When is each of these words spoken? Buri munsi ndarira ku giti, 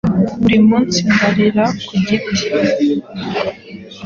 Buri 0.41 0.57
munsi 0.69 0.97
ndarira 1.13 1.65
ku 1.85 1.93
giti, 2.07 2.45